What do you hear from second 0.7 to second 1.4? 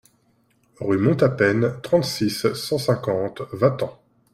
Rue Monte à